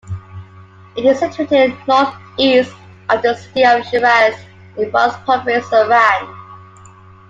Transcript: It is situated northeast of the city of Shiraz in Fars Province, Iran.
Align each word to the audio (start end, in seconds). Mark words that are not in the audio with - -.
It 0.97 1.05
is 1.05 1.19
situated 1.19 1.77
northeast 1.87 2.73
of 3.11 3.21
the 3.21 3.35
city 3.35 3.63
of 3.63 3.85
Shiraz 3.85 4.33
in 4.75 4.89
Fars 4.91 5.13
Province, 5.25 5.71
Iran. 5.71 6.37